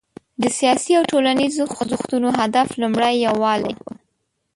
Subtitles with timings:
[0.41, 3.85] د سیاسي او ټولنیزو خوځښتونو هدف لومړی یووالی و.